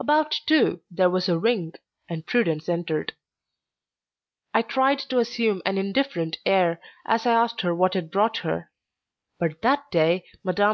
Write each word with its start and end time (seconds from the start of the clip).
About 0.00 0.34
two 0.46 0.80
there 0.90 1.10
was 1.10 1.28
a 1.28 1.38
ring, 1.38 1.74
and 2.08 2.24
Prudence 2.24 2.66
entered. 2.66 3.12
I 4.54 4.62
tried 4.62 5.00
to 5.00 5.18
assume 5.18 5.60
an 5.66 5.76
indifferent 5.76 6.38
air 6.46 6.80
as 7.04 7.26
I 7.26 7.32
asked 7.34 7.60
her 7.60 7.74
what 7.74 7.92
had 7.92 8.10
brought 8.10 8.38
her; 8.38 8.70
but 9.38 9.60
that 9.60 9.90
day 9.90 10.24
Mme. 10.42 10.62